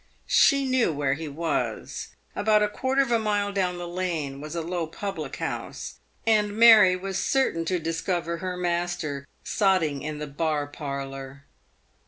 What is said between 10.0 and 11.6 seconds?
in the bar parlour.